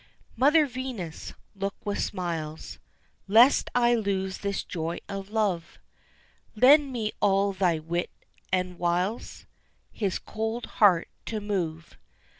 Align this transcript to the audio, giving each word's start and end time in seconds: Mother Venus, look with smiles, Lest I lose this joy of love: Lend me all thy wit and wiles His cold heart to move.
Mother 0.35 0.65
Venus, 0.65 1.35
look 1.53 1.75
with 1.85 1.99
smiles, 2.01 2.79
Lest 3.27 3.69
I 3.75 3.93
lose 3.93 4.39
this 4.39 4.63
joy 4.63 4.97
of 5.07 5.29
love: 5.29 5.77
Lend 6.55 6.91
me 6.91 7.11
all 7.21 7.53
thy 7.53 7.77
wit 7.77 8.09
and 8.51 8.79
wiles 8.79 9.45
His 9.91 10.17
cold 10.17 10.65
heart 10.65 11.07
to 11.27 11.39
move. 11.39 11.99